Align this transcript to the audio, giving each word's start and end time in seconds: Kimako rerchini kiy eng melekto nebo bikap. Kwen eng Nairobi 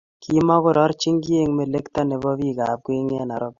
Kimako 0.21 0.69
rerchini 0.77 1.19
kiy 1.23 1.39
eng 1.43 1.53
melekto 1.57 2.01
nebo 2.03 2.29
bikap. 2.39 2.79
Kwen 2.85 3.01
eng 3.01 3.11
Nairobi 3.29 3.49